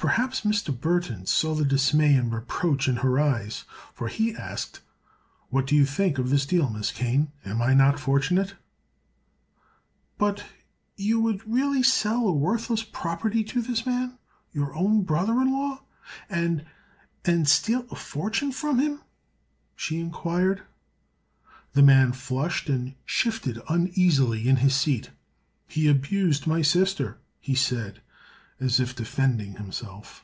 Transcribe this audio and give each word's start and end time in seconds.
Perhaps 0.00 0.40
Mr. 0.46 0.74
Burthon 0.74 1.26
saw 1.26 1.54
the 1.54 1.62
dismay 1.62 2.14
and 2.14 2.32
reproach 2.32 2.88
in 2.88 2.96
her 2.96 3.20
eyes, 3.20 3.64
for 3.92 4.08
he 4.08 4.34
asked: 4.34 4.80
"What 5.50 5.66
do 5.66 5.76
you 5.76 5.84
think 5.84 6.16
of 6.16 6.30
this 6.30 6.46
deal, 6.46 6.70
Miss 6.70 6.90
Kane? 6.90 7.32
Am 7.44 7.60
I 7.60 7.74
not 7.74 8.00
fortunate?" 8.00 8.54
"But—would 10.16 10.44
you 10.96 11.38
really 11.44 11.82
sell 11.82 12.26
a 12.26 12.32
worthless 12.32 12.82
property 12.82 13.44
to 13.44 13.60
this 13.60 13.84
man—your 13.84 14.74
own 14.74 15.02
brother 15.02 15.32
in 15.42 15.52
law—and—and 15.52 17.46
steal 17.46 17.86
a 17.90 17.94
fortune 17.94 18.52
from 18.52 18.78
him?" 18.78 19.02
she 19.76 19.98
inquired. 20.00 20.62
The 21.74 21.82
man 21.82 22.12
flushed 22.12 22.70
and 22.70 22.94
shifted 23.04 23.60
uneasily 23.68 24.48
in 24.48 24.56
his 24.56 24.74
seat. 24.74 25.10
"He 25.68 25.88
abused 25.88 26.46
my 26.46 26.62
sister," 26.62 27.18
he 27.38 27.54
said, 27.54 28.00
as 28.62 28.78
if 28.78 28.94
defending 28.94 29.54
himself. 29.54 30.22